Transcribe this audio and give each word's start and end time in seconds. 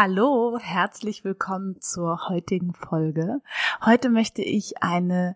Hallo, 0.00 0.60
herzlich 0.60 1.24
willkommen 1.24 1.80
zur 1.80 2.28
heutigen 2.28 2.72
Folge. 2.72 3.40
Heute 3.84 4.10
möchte 4.10 4.42
ich 4.42 4.80
eine 4.80 5.34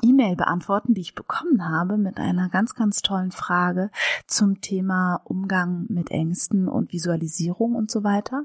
E-Mail 0.00 0.36
beantworten, 0.36 0.94
die 0.94 1.00
ich 1.00 1.16
bekommen 1.16 1.68
habe 1.68 1.96
mit 1.96 2.18
einer 2.18 2.48
ganz, 2.50 2.76
ganz 2.76 3.02
tollen 3.02 3.32
Frage 3.32 3.90
zum 4.28 4.60
Thema 4.60 5.20
Umgang 5.24 5.86
mit 5.88 6.12
Ängsten 6.12 6.68
und 6.68 6.92
Visualisierung 6.92 7.74
und 7.74 7.90
so 7.90 8.04
weiter. 8.04 8.44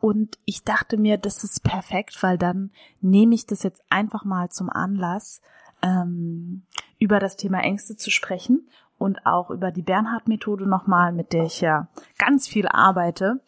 Und 0.00 0.40
ich 0.46 0.64
dachte 0.64 0.96
mir, 0.96 1.16
das 1.16 1.44
ist 1.44 1.62
perfekt, 1.62 2.20
weil 2.20 2.36
dann 2.36 2.72
nehme 3.00 3.36
ich 3.36 3.46
das 3.46 3.62
jetzt 3.62 3.84
einfach 3.88 4.24
mal 4.24 4.48
zum 4.48 4.68
Anlass, 4.68 5.42
ähm, 5.82 6.62
über 6.98 7.20
das 7.20 7.36
Thema 7.36 7.60
Ängste 7.60 7.96
zu 7.96 8.10
sprechen 8.10 8.68
und 8.98 9.26
auch 9.26 9.50
über 9.50 9.70
die 9.70 9.82
Bernhard-Methode 9.82 10.68
nochmal, 10.68 11.12
mit 11.12 11.32
der 11.32 11.44
ich 11.44 11.60
ja 11.60 11.86
ganz 12.18 12.48
viel 12.48 12.66
arbeite. 12.66 13.40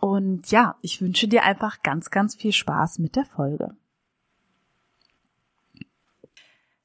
Und 0.00 0.50
ja, 0.50 0.76
ich 0.80 1.00
wünsche 1.00 1.28
dir 1.28 1.42
einfach 1.44 1.82
ganz, 1.82 2.10
ganz 2.10 2.36
viel 2.36 2.52
Spaß 2.52 2.98
mit 2.98 3.16
der 3.16 3.24
Folge. 3.24 3.76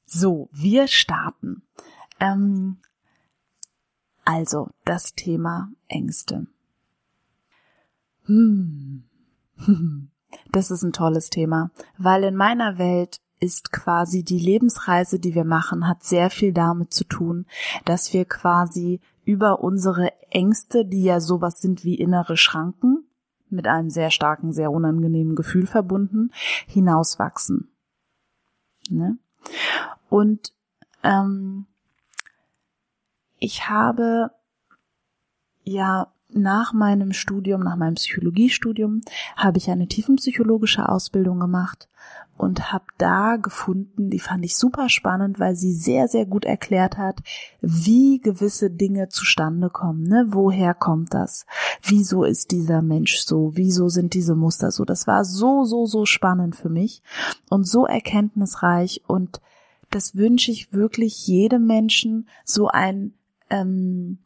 So, 0.04 0.48
wir 0.52 0.88
starten. 0.88 1.62
Ähm, 2.20 2.78
also, 4.24 4.70
das 4.84 5.14
Thema 5.14 5.70
Ängste. 5.88 6.46
Hm. 8.24 9.04
Das 10.50 10.72
ist 10.72 10.82
ein 10.82 10.92
tolles 10.92 11.30
Thema, 11.30 11.70
weil 11.96 12.24
in 12.24 12.34
meiner 12.34 12.76
Welt 12.76 13.20
ist 13.38 13.72
quasi 13.72 14.24
die 14.24 14.38
Lebensreise, 14.38 15.18
die 15.20 15.34
wir 15.34 15.44
machen, 15.44 15.86
hat 15.86 16.02
sehr 16.02 16.30
viel 16.30 16.52
damit 16.52 16.92
zu 16.92 17.04
tun, 17.04 17.46
dass 17.84 18.12
wir 18.12 18.24
quasi 18.24 19.00
über 19.24 19.60
unsere 19.60 20.10
Ängste, 20.30 20.84
die 20.84 21.04
ja 21.04 21.20
sowas 21.20 21.60
sind 21.60 21.84
wie 21.84 21.94
innere 21.94 22.36
Schranken, 22.36 23.03
mit 23.54 23.66
einem 23.66 23.90
sehr 23.90 24.10
starken, 24.10 24.52
sehr 24.52 24.70
unangenehmen 24.70 25.34
Gefühl 25.34 25.66
verbunden, 25.66 26.30
hinauswachsen. 26.66 27.70
Ne? 28.90 29.18
Und 30.08 30.52
ähm, 31.02 31.66
ich 33.38 33.68
habe 33.68 34.30
ja 35.62 36.12
nach 36.28 36.72
meinem 36.72 37.12
Studium, 37.12 37.62
nach 37.62 37.76
meinem 37.76 37.94
Psychologiestudium, 37.94 39.02
habe 39.36 39.58
ich 39.58 39.70
eine 39.70 39.86
tiefenpsychologische 39.86 40.88
Ausbildung 40.88 41.38
gemacht 41.40 41.88
und 42.36 42.72
habe 42.72 42.84
da 42.98 43.36
gefunden, 43.36 44.10
die 44.10 44.18
fand 44.18 44.44
ich 44.44 44.56
super 44.56 44.88
spannend, 44.88 45.38
weil 45.38 45.54
sie 45.54 45.72
sehr, 45.72 46.08
sehr 46.08 46.26
gut 46.26 46.44
erklärt 46.44 46.98
hat, 46.98 47.20
wie 47.60 48.20
gewisse 48.20 48.70
Dinge 48.70 49.08
zustande 49.08 49.70
kommen. 49.70 50.02
Ne? 50.02 50.26
Woher 50.28 50.74
kommt 50.74 51.14
das? 51.14 51.46
Wieso 51.82 52.24
ist 52.24 52.50
dieser 52.50 52.82
Mensch 52.82 53.18
so? 53.18 53.52
Wieso 53.54 53.88
sind 53.88 54.14
diese 54.14 54.34
Muster 54.34 54.70
so? 54.70 54.84
Das 54.84 55.06
war 55.06 55.24
so, 55.24 55.64
so, 55.64 55.86
so 55.86 56.06
spannend 56.06 56.56
für 56.56 56.68
mich 56.68 57.02
und 57.50 57.68
so 57.68 57.86
erkenntnisreich 57.86 59.02
und 59.06 59.40
das 59.90 60.16
wünsche 60.16 60.50
ich 60.50 60.72
wirklich 60.72 61.26
jedem 61.28 61.66
Menschen, 61.66 62.28
so 62.44 62.66
ein 62.66 63.14
ähm, 63.48 64.18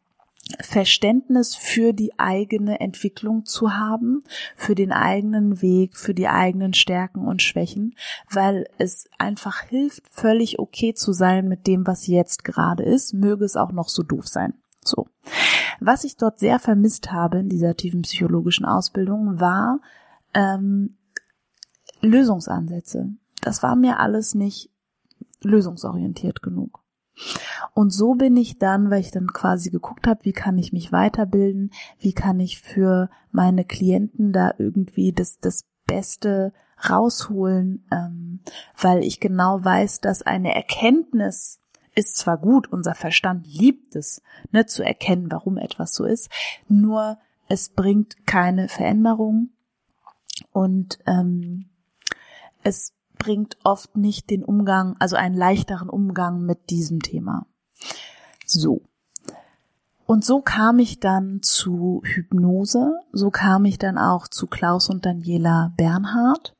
Verständnis 0.61 1.55
für 1.55 1.93
die 1.93 2.19
eigene 2.19 2.81
Entwicklung 2.81 3.45
zu 3.45 3.77
haben, 3.77 4.23
für 4.57 4.75
den 4.75 4.93
eigenen 4.93 5.61
Weg, 5.61 5.97
für 5.97 6.15
die 6.15 6.29
eigenen 6.29 6.75
Stärken 6.75 7.27
und 7.27 7.43
Schwächen, 7.43 7.95
weil 8.31 8.67
es 8.79 9.09
einfach 9.19 9.63
hilft, 9.63 10.09
völlig 10.09 10.59
okay 10.59 10.95
zu 10.95 11.13
sein 11.13 11.49
mit 11.49 11.67
dem, 11.67 11.87
was 11.87 12.07
jetzt 12.07 12.45
gerade 12.45 12.83
ist, 12.83 13.15
möge 13.15 13.45
es 13.45 13.57
auch 13.57 13.73
noch 13.73 13.89
so 13.89 14.03
doof 14.03 14.27
sein. 14.27 14.55
So. 14.83 15.09
Was 15.81 16.05
ich 16.05 16.17
dort 16.17 16.39
sehr 16.39 16.59
vermisst 16.59 17.13
habe 17.13 17.39
in 17.39 17.49
dieser 17.49 17.77
tiefen 17.77 18.03
psychologischen 18.03 18.65
Ausbildung 18.65 19.41
war 19.41 19.81
ähm, 20.35 20.97
Lösungsansätze. 22.01 23.11
Das 23.43 23.63
war 23.63 23.77
mir 23.77 23.99
alles 24.01 24.35
nicht 24.35 24.71
lösungsorientiert 25.43 26.43
genug. 26.43 26.81
Und 27.75 27.91
so 27.91 28.15
bin 28.15 28.37
ich 28.37 28.59
dann, 28.59 28.91
weil 28.91 29.01
ich 29.01 29.11
dann 29.11 29.29
quasi 29.29 29.71
geguckt 29.71 30.07
habe, 30.07 30.25
wie 30.25 30.33
kann 30.33 30.59
ich 30.59 30.73
mich 30.73 30.93
weiterbilden, 30.93 31.71
wie 31.99 32.13
kann 32.13 32.41
ich 32.41 32.61
für 32.61 33.11
meine 33.33 33.65
Klienten 33.65 34.33
da 34.33 34.53
irgendwie 34.59 35.13
das, 35.13 35.39
das 35.41 35.65
Beste 35.87 36.53
rausholen, 36.89 37.85
ähm, 37.91 38.41
weil 38.81 39.03
ich 39.03 39.21
genau 39.21 39.65
weiß, 39.65 40.01
dass 40.01 40.23
eine 40.23 40.55
Erkenntnis 40.55 41.61
ist 41.95 42.17
zwar 42.17 42.39
gut, 42.39 42.71
unser 42.71 42.95
Verstand 42.95 43.47
liebt 43.47 43.97
es, 43.97 44.23
ne, 44.53 44.67
zu 44.67 44.85
erkennen, 44.85 45.33
warum 45.33 45.59
etwas 45.59 45.95
so 45.95 46.05
ist, 46.05 46.31
nur 46.69 47.19
es 47.49 47.71
bringt 47.71 48.27
keine 48.27 48.69
Veränderung. 48.69 49.51
Und 50.53 51.01
ähm, 51.07 51.71
es 52.63 52.93
bringt 53.19 53.59
oft 53.65 53.97
nicht 53.97 54.31
den 54.31 54.45
Umgang, 54.45 54.97
also 54.99 55.17
einen 55.17 55.37
leichteren 55.37 55.89
Umgang 55.89 56.45
mit 56.45 56.71
diesem 56.71 57.01
Thema. 57.01 57.47
So. 58.47 58.83
Und 60.07 60.25
so 60.25 60.41
kam 60.41 60.79
ich 60.79 61.01
dann 61.01 61.43
zu 61.43 62.01
Hypnose, 62.05 62.95
so 63.13 63.31
kam 63.31 63.67
ich 63.67 63.79
dann 63.79 63.99
auch 63.99 64.27
zu 64.27 64.47
Klaus 64.47 64.89
und 64.89 65.05
Daniela 65.05 65.75
Bernhard. 65.77 66.57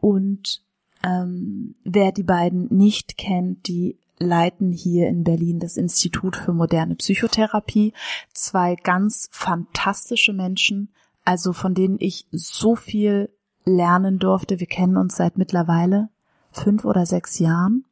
Und 0.00 0.64
ähm, 1.04 1.76
wer 1.84 2.10
die 2.10 2.24
beiden 2.24 2.66
nicht 2.74 3.16
kennt, 3.16 3.68
die 3.68 3.98
leiten 4.18 4.72
hier 4.72 5.08
in 5.08 5.22
Berlin 5.22 5.60
das 5.60 5.76
Institut 5.76 6.36
für 6.36 6.52
moderne 6.52 6.96
Psychotherapie. 6.96 7.92
Zwei 8.32 8.74
ganz 8.74 9.28
fantastische 9.30 10.32
Menschen, 10.32 10.92
also 11.24 11.52
von 11.52 11.74
denen 11.74 11.98
ich 12.00 12.26
so 12.32 12.74
viel 12.74 13.30
lernen 13.68 14.18
durfte. 14.18 14.60
Wir 14.60 14.66
kennen 14.66 14.96
uns 14.96 15.16
seit 15.16 15.38
mittlerweile 15.38 16.08
fünf 16.50 16.84
oder 16.84 17.06
sechs 17.06 17.38
Jahren. 17.38 17.84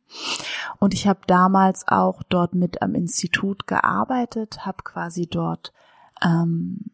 Und 0.79 0.95
ich 0.95 1.07
habe 1.07 1.21
damals 1.27 1.87
auch 1.89 2.23
dort 2.29 2.55
mit 2.55 2.83
am 2.83 2.95
Institut 2.95 3.67
gearbeitet, 3.67 4.65
habe 4.65 4.83
quasi 4.83 5.27
dort 5.27 5.73
ähm, 6.23 6.87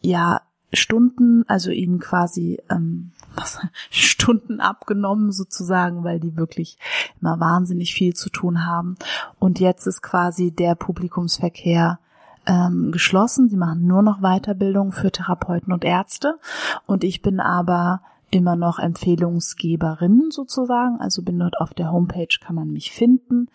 ja 0.00 0.40
Stunden, 0.72 1.44
also 1.48 1.70
ihnen 1.70 1.98
quasi 1.98 2.60
ähm, 2.70 3.12
was, 3.34 3.58
Stunden 3.90 4.60
abgenommen 4.60 5.32
sozusagen, 5.32 6.04
weil 6.04 6.20
die 6.20 6.36
wirklich 6.36 6.78
immer 7.20 7.40
wahnsinnig 7.40 7.94
viel 7.94 8.14
zu 8.14 8.30
tun 8.30 8.66
haben. 8.66 8.96
Und 9.38 9.58
jetzt 9.60 9.86
ist 9.86 10.02
quasi 10.02 10.52
der 10.52 10.74
Publikumsverkehr 10.74 11.98
ähm, 12.46 12.92
geschlossen. 12.92 13.48
Sie 13.48 13.56
machen 13.56 13.86
nur 13.86 14.02
noch 14.02 14.20
Weiterbildung 14.20 14.92
für 14.92 15.10
Therapeuten 15.10 15.72
und 15.72 15.84
Ärzte. 15.84 16.38
Und 16.86 17.04
ich 17.04 17.22
bin 17.22 17.40
aber 17.40 18.02
immer 18.30 18.56
noch 18.56 18.78
Empfehlungsgeberin 18.78 20.30
sozusagen. 20.30 21.00
Also 21.00 21.22
bin 21.22 21.38
dort 21.38 21.58
auf 21.58 21.74
der 21.74 21.92
Homepage, 21.92 22.38
kann 22.40 22.54
man 22.56 22.70
mich 22.70 22.92
finden 22.92 23.48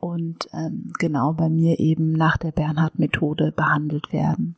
und 0.00 0.48
ähm, 0.52 0.92
genau 0.98 1.32
bei 1.32 1.48
mir 1.48 1.78
eben 1.78 2.12
nach 2.12 2.36
der 2.36 2.52
Bernhard-Methode 2.52 3.52
behandelt 3.52 4.12
werden. 4.12 4.56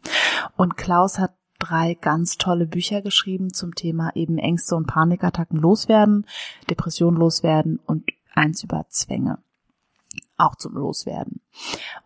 Und 0.57 0.77
Klaus 0.77 1.19
hat 1.19 1.35
drei 1.59 1.95
ganz 1.95 2.39
tolle 2.39 2.67
Bücher 2.67 3.03
geschrieben 3.03 3.53
zum 3.53 3.75
Thema 3.75 4.11
eben 4.15 4.39
Ängste 4.39 4.77
und 4.77 4.87
Panikattacken 4.87 5.59
loswerden, 5.59 6.27
Depression 6.71 7.15
loswerden 7.17 7.79
und 7.85 8.05
eins 8.35 8.63
über 8.65 8.87
Zwänge 8.89 9.39
auch 10.37 10.57
zum 10.57 10.75
Loswerden. 10.75 11.41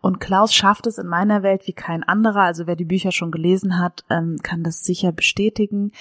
Und 0.01 0.19
Klaus 0.19 0.53
schafft 0.53 0.85
es 0.87 0.97
in 0.97 1.07
meiner 1.07 1.41
Welt 1.41 1.65
wie 1.65 1.73
kein 1.73 2.03
anderer, 2.03 2.43
also 2.43 2.67
wer 2.67 2.75
die 2.75 2.85
Bücher 2.85 3.11
schon 3.11 3.31
gelesen 3.31 3.79
hat, 3.79 4.05
ähm, 4.09 4.37
kann 4.43 4.63
das 4.63 4.83
sicher 4.83 5.11
bestätigen, 5.11 5.91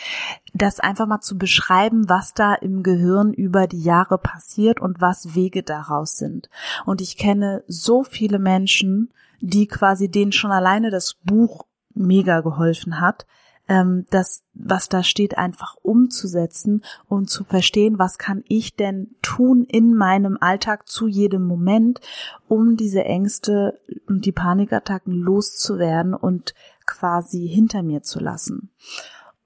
das 0.52 0.80
einfach 0.80 1.06
mal 1.06 1.20
zu 1.20 1.38
beschreiben, 1.38 2.08
was 2.08 2.34
da 2.34 2.54
im 2.54 2.82
Gehirn 2.82 3.32
über 3.32 3.66
die 3.66 3.82
Jahre 3.82 4.19
passiert 4.19 4.80
und 4.80 5.00
was 5.00 5.34
Wege 5.34 5.62
daraus 5.62 6.19
sind. 6.19 6.50
Und 6.84 7.00
ich 7.00 7.16
kenne 7.16 7.64
so 7.66 8.04
viele 8.04 8.38
Menschen, 8.38 9.12
die 9.40 9.66
quasi 9.66 10.10
denen 10.10 10.32
schon 10.32 10.50
alleine 10.50 10.90
das 10.90 11.14
Buch 11.25 11.66
mega 11.94 12.40
geholfen 12.40 13.00
hat, 13.00 13.26
ähm, 13.68 14.06
das, 14.10 14.44
was 14.54 14.88
da 14.88 15.02
steht, 15.02 15.36
einfach 15.36 15.76
umzusetzen 15.82 16.82
und 17.06 17.28
zu 17.30 17.44
verstehen, 17.44 17.98
was 17.98 18.18
kann 18.18 18.42
ich 18.48 18.76
denn 18.76 19.14
tun 19.22 19.64
in 19.64 19.94
meinem 19.94 20.38
Alltag 20.40 20.88
zu 20.88 21.06
jedem 21.06 21.46
Moment, 21.46 22.00
um 22.48 22.76
diese 22.76 23.04
Ängste 23.04 23.80
und 24.06 24.24
die 24.24 24.32
Panikattacken 24.32 25.12
loszuwerden 25.12 26.14
und 26.14 26.54
quasi 26.86 27.46
hinter 27.46 27.82
mir 27.82 28.02
zu 28.02 28.20
lassen. 28.20 28.70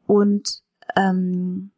Und 0.06 0.62
ähm, 0.96 1.72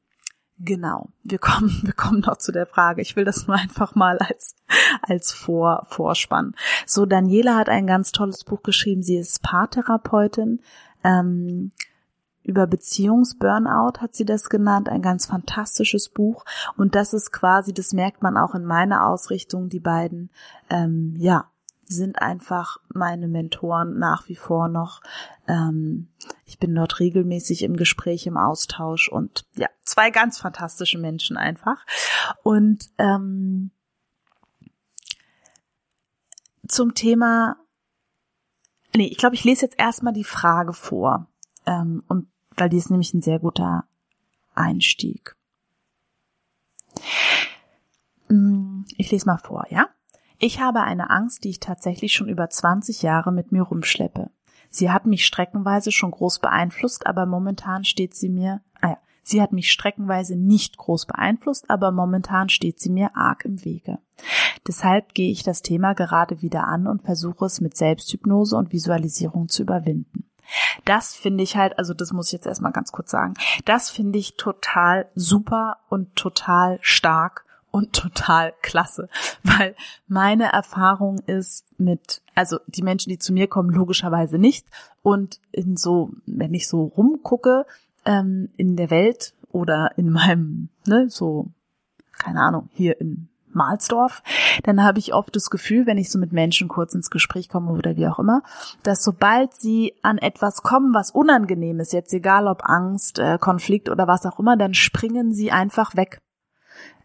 Genau, 0.59 1.11
wir 1.25 1.39
kommen, 1.39 1.71
wir 1.83 1.93
kommen 1.93 2.21
noch 2.21 2.39
zu 2.39 2.53
der 2.53 2.67
Frage. 2.67 3.03
Ich 3.03 3.17
will 3.17 3.25
das 3.25 3.47
nur 3.47 3.57
einfach 3.57 3.95
mal 3.95 4.19
als, 4.19 4.55
als 5.03 5.33
Vor, 5.33 5.87
Vorspann. 5.89 6.55
So, 6.87 7.07
Daniela 7.07 7.57
hat 7.57 7.69
ein 7.69 7.87
ganz 7.87 8.13
tolles 8.13 8.45
Buch 8.45 8.63
geschrieben. 8.63 9.03
Sie 9.03 9.17
ist 9.17 9.43
Paartherapeutin. 9.43 10.61
Ähm, 11.03 11.73
über 12.45 12.67
Beziehungsburnout 12.67 14.01
hat 14.01 14.15
sie 14.15 14.25
das 14.25 14.49
genannt, 14.49 14.89
ein 14.89 15.03
ganz 15.03 15.27
fantastisches 15.27 16.11
Buch. 16.11 16.45
Und 16.77 16.95
das 16.95 17.15
ist 17.15 17.33
quasi, 17.33 17.73
das 17.73 17.93
merkt 17.93 18.23
man 18.23 18.37
auch 18.37 18.55
in 18.55 18.65
meiner 18.65 19.07
Ausrichtung, 19.07 19.69
die 19.71 19.81
beiden, 19.81 20.31
ähm, 20.71 21.15
ja, 21.17 21.51
sind 21.87 22.21
einfach 22.21 22.79
meine 22.89 23.29
Mentoren 23.29 23.99
nach 23.99 24.29
wie 24.29 24.37
vor 24.37 24.69
noch. 24.69 25.01
Ähm, 25.47 26.09
ich 26.47 26.59
bin 26.59 26.75
dort 26.75 27.01
regelmäßig 27.01 27.63
im 27.63 27.77
Gespräch, 27.77 28.27
im 28.27 28.37
Austausch 28.37 29.09
und 29.09 29.47
ja, 29.55 29.69
zwei 29.83 30.11
ganz 30.11 30.39
fantastische 30.39 30.99
Menschen 30.99 31.37
einfach. 31.37 31.85
Und 32.43 32.91
ähm, 32.99 33.71
zum 36.69 36.95
Thema, 36.95 37.57
nee, 38.95 39.09
ich 39.09 39.19
glaube, 39.19 39.35
ich 39.35 39.45
lese 39.45 39.67
jetzt 39.67 39.79
erstmal 39.79 40.15
die 40.15 40.25
Frage 40.25 40.73
vor. 40.73 41.27
Ähm, 41.67 42.03
und 42.09 42.29
weil 42.57 42.69
die 42.69 42.79
ist 42.79 42.91
nämlich 42.91 43.15
ein 43.15 43.23
sehr 43.23 43.39
guter 43.39 43.85
Einstieg. 44.55 45.37
Mm, 48.29 48.83
ich 48.97 49.11
lese 49.11 49.27
mal 49.27 49.39
vor, 49.39 49.67
ja? 49.71 49.89
Ich 50.39 50.61
habe 50.61 50.83
eine 50.83 51.11
Angst, 51.11 51.45
die 51.45 51.51
ich 51.51 51.61
tatsächlich 51.61 52.13
schon 52.13 52.29
über 52.29 52.51
20 52.51 53.03
Jahre 53.03 53.33
mit 53.33 53.53
mir 53.53 53.63
rumschleppe. 53.63 54.31
Sie 54.69 54.91
hat 54.91 55.07
mich 55.07 55.25
streckenweise 55.25 55.93
schon 55.93 56.11
groß 56.11 56.41
beeinflusst, 56.41 57.07
aber 57.07 57.27
momentan 57.27 57.85
steht 57.85 58.15
sie 58.15 58.29
mir, 58.29 58.61
ah 58.81 58.89
ja, 58.89 58.99
sie 59.23 59.41
hat 59.41 59.53
mich 59.53 59.71
streckenweise 59.71 60.37
nicht 60.37 60.77
groß 60.77 61.07
beeinflusst, 61.07 61.71
aber 61.71 61.93
momentan 61.93 62.49
steht 62.49 62.81
sie 62.81 62.91
mir 62.91 63.17
arg 63.17 63.45
im 63.45 63.65
Wege. 63.65 63.99
Deshalb 64.67 65.15
gehe 65.15 65.31
ich 65.31 65.45
das 65.45 65.63
Thema 65.63 65.95
gerade 65.95 66.43
wieder 66.43 66.65
an 66.65 66.89
und 66.89 67.03
versuche 67.03 67.45
es 67.45 67.61
mit 67.61 67.77
Selbsthypnose 67.77 68.57
und 68.57 68.73
Visualisierung 68.73 69.49
zu 69.49 69.63
überwinden. 69.63 70.29
Das 70.85 71.15
finde 71.15 71.45
ich 71.45 71.57
halt, 71.57 71.79
also 71.79 71.95
das 71.95 72.13
muss 72.13 72.29
ich 72.29 72.33
jetzt 72.33 72.47
erstmal 72.47 72.73
ganz 72.73 72.93
kurz 72.93 73.11
sagen, 73.11 73.35
das 73.65 73.91
finde 73.91 74.19
ich 74.19 74.37
total 74.37 75.09
super 75.15 75.79
und 75.89 76.15
total 76.17 76.79
stark 76.81 77.45
und 77.71 77.93
total 77.93 78.55
klasse, 78.63 79.09
weil 79.43 79.75
meine 80.07 80.53
Erfahrung 80.53 81.19
ist 81.27 81.67
mit, 81.77 82.23
also 82.37 82.59
die 82.69 82.83
Menschen, 82.83 83.11
die 83.11 83.19
zu 83.19 83.33
mir 83.33 83.49
kommen, 83.49 83.71
logischerweise 83.71 84.39
nicht. 84.39 84.65
Und 85.03 85.41
in 85.51 85.77
so, 85.77 86.13
wenn 86.25 86.55
ich 86.55 86.69
so 86.69 86.85
rumgucke 86.85 87.67
ähm, 88.05 88.49
in 88.57 88.77
der 88.77 88.91
Welt 88.91 89.35
oder 89.51 89.91
in 89.97 90.11
meinem, 90.11 90.69
ne, 90.87 91.11
so, 91.11 91.49
keine 92.17 92.43
Ahnung, 92.43 92.71
hier 92.75 93.01
in 93.01 93.29
Mahlsdorf, 93.55 94.23
dann 94.63 94.83
habe 94.83 94.99
ich 94.99 95.15
oft 95.15 95.35
das 95.35 95.51
Gefühl, 95.51 95.87
wenn 95.87 95.99
ich 95.99 96.11
so 96.11 96.19
mit 96.19 96.33
Menschen 96.33 96.69
kurz 96.69 96.95
ins 96.95 97.11
Gespräch 97.11 97.49
komme 97.49 97.73
oder 97.73 97.97
wie 97.97 98.07
auch 98.07 98.19
immer, 98.19 98.43
dass 98.83 99.03
sobald 99.03 99.55
sie 99.55 99.95
an 100.03 100.19
etwas 100.19 100.63
kommen, 100.63 100.95
was 100.95 101.11
unangenehm 101.11 101.81
ist, 101.81 101.93
jetzt 101.93 102.13
egal 102.13 102.47
ob 102.47 102.69
Angst, 102.69 103.19
äh, 103.19 103.39
Konflikt 103.39 103.89
oder 103.89 104.07
was 104.07 104.27
auch 104.27 104.39
immer, 104.39 104.57
dann 104.57 104.75
springen 104.75 105.33
sie 105.33 105.51
einfach 105.51 105.97
weg. 105.97 106.21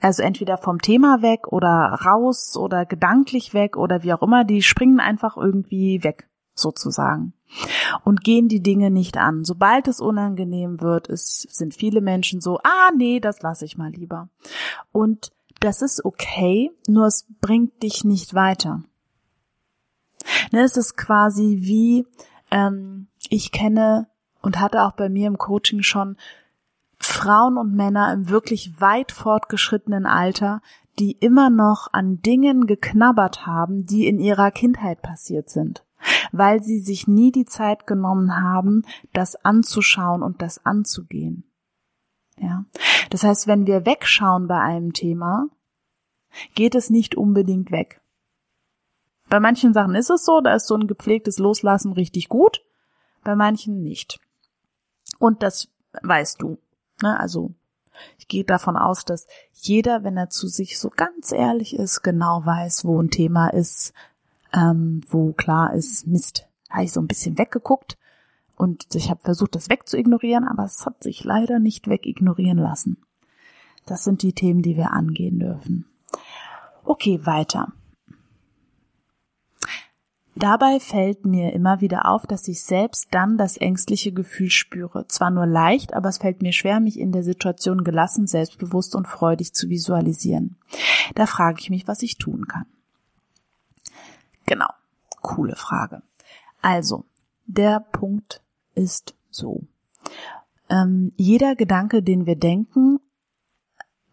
Also 0.01 0.24
entweder 0.24 0.57
vom 0.57 0.81
Thema 0.81 1.22
weg 1.22 1.48
oder 1.48 2.00
raus 2.06 2.56
oder 2.56 2.86
gedanklich 2.86 3.54
weg 3.54 3.75
oder 3.75 4.04
wie 4.04 4.13
auch 4.13 4.22
immer, 4.22 4.46
die 4.46 4.62
springen 4.62 5.00
einfach 5.00 5.36
irgendwie 5.36 6.04
weg, 6.04 6.30
sozusagen. 6.54 7.34
Und 8.06 8.24
gehen 8.24 8.48
die 8.48 8.62
Dinge 8.62 8.92
nicht 8.92 9.18
an. 9.18 9.44
Sobald 9.44 9.88
es 9.88 10.00
unangenehm 10.00 10.81
wird, 10.81 11.07
ist, 11.07 11.54
sind 11.54 11.74
viele 11.74 12.00
Menschen 12.00 12.42
so, 12.42 12.60
ah 12.63 12.92
nee, 12.96 13.19
das 13.19 13.42
lasse 13.42 13.66
ich 13.66 13.78
mal 13.78 13.92
lieber. 13.92 14.30
Und 14.92 15.31
das 15.60 15.82
ist 15.82 16.04
okay, 16.06 16.72
nur 16.88 17.06
es 17.06 17.26
bringt 17.42 17.84
dich 17.84 18.04
nicht 18.04 18.34
weiter. 18.34 18.84
Ne, 20.52 20.62
es 20.62 20.78
ist 20.78 20.98
quasi 20.98 21.60
wie, 21.62 22.06
ähm, 22.52 23.08
ich 23.30 23.52
kenne 23.52 24.08
und 24.42 24.60
hatte 24.60 24.84
auch 24.84 24.94
bei 24.94 25.10
mir 25.10 25.28
im 25.28 25.38
Coaching 25.38 25.84
schon 25.84 26.18
Frauen 27.00 27.58
und 27.58 27.74
Männer 27.74 28.14
im 28.14 28.30
wirklich 28.30 28.80
weit 28.82 29.12
fortgeschrittenen 29.12 30.06
Alter, 30.06 30.62
die 31.00 31.14
immer 31.14 31.50
noch 31.50 31.88
an 31.94 32.22
Dingen 32.22 32.68
geknabbert 32.68 33.46
haben, 33.46 33.86
die 33.86 34.08
in 34.08 34.20
ihrer 34.20 34.52
Kindheit 34.52 35.02
passiert 35.02 35.50
sind, 35.50 35.86
weil 36.32 36.62
sie 36.62 36.80
sich 36.80 37.08
nie 37.08 37.32
die 37.32 37.46
Zeit 37.46 37.88
genommen 37.88 38.42
haben, 38.42 38.84
das 39.14 39.36
anzuschauen 39.46 40.22
und 40.22 40.42
das 40.42 40.66
anzugehen. 40.66 41.49
Ja. 42.39 42.65
Das 43.09 43.24
heißt, 43.24 43.47
wenn 43.47 43.68
wir 43.68 43.86
wegschauen 43.86 44.47
bei 44.47 44.59
einem 44.59 44.94
Thema, 44.94 45.47
geht 46.56 46.75
es 46.75 46.89
nicht 46.89 47.15
unbedingt 47.15 47.71
weg. 47.71 48.01
Bei 49.30 49.39
manchen 49.39 49.74
Sachen 49.74 49.95
ist 49.95 50.09
es 50.09 50.25
so, 50.25 50.41
da 50.41 50.56
ist 50.56 50.68
so 50.68 50.75
ein 50.75 50.88
gepflegtes 50.88 51.38
Loslassen 51.38 51.94
richtig 51.94 52.30
gut, 52.30 52.63
bei 53.24 53.36
manchen 53.36 53.83
nicht. 53.83 54.19
Und 55.19 55.44
das 55.44 55.69
weißt 56.01 56.41
du. 56.41 56.57
Ne? 57.01 57.19
Also 57.19 57.53
ich 58.18 58.27
gehe 58.27 58.44
davon 58.44 58.77
aus, 58.77 59.06
dass 59.06 59.27
jeder, 59.53 60.03
wenn 60.03 60.18
er 60.18 60.30
zu 60.30 60.47
sich 60.47 60.80
so 60.80 60.89
ganz 60.89 61.31
ehrlich 61.31 61.75
ist, 61.75 62.01
genau 62.01 62.45
weiß, 62.45 62.86
wo 62.86 63.01
ein 63.01 63.12
Thema 63.12 63.50
ist, 63.50 63.94
ähm, 64.53 65.01
wo 65.09 65.33
klar 65.33 65.74
ist, 65.74 66.07
Mist, 66.07 66.47
habe 66.69 66.86
ich 66.86 66.91
so 66.91 67.01
ein 67.01 67.07
bisschen 67.07 67.38
weggeguckt 67.38 67.99
und 68.60 68.94
ich 68.94 69.10
habe 69.10 69.22
versucht, 69.22 69.56
das 69.56 69.70
wegzuignorieren, 69.70 70.46
aber 70.46 70.66
es 70.66 70.86
hat 70.86 71.02
sich 71.02 71.24
leider 71.24 71.60
nicht 71.60 71.88
wegignorieren 71.88 72.58
lassen. 72.58 72.98
Das 73.86 74.04
sind 74.04 74.22
die 74.22 74.34
Themen, 74.34 74.62
die 74.62 74.76
wir 74.76 74.92
angehen 74.92 75.40
dürfen. 75.40 75.86
Okay, 76.84 77.26
weiter. 77.26 77.72
Dabei 80.36 80.82
fällt 80.82 81.26
mir 81.26 81.54
immer 81.54 81.80
wieder 81.80 82.06
auf, 82.06 82.28
dass 82.28 82.50
ich 82.50 82.62
selbst 82.62 83.08
dann 83.12 83.38
das 83.38 83.56
ängstliche 83.56 84.12
Gefühl 84.12 84.50
spüre. 84.50 85.08
Zwar 85.08 85.32
nur 85.32 85.46
leicht, 85.46 85.94
aber 85.94 86.10
es 86.10 86.18
fällt 86.18 86.42
mir 86.42 86.52
schwer, 86.52 86.82
mich 86.82 87.00
in 87.00 87.14
der 87.14 87.24
Situation 87.24 87.86
gelassen, 87.86 88.28
selbstbewusst 88.28 88.94
und 88.94 89.08
freudig 89.08 89.54
zu 89.54 89.70
visualisieren. 89.70 90.58
Da 91.16 91.28
frage 91.28 91.60
ich 91.62 91.70
mich, 91.70 91.88
was 91.88 92.04
ich 92.04 92.18
tun 92.18 92.46
kann. 92.48 92.66
Genau, 94.46 94.70
coole 95.22 95.56
Frage. 95.56 96.02
Also, 96.62 97.06
der 97.46 97.80
Punkt 97.80 98.42
ist 98.80 99.16
so. 99.30 99.64
Ähm, 100.70 101.12
jeder 101.16 101.56
Gedanke, 101.56 102.02
den 102.02 102.26
wir 102.26 102.38
denken, 102.38 103.00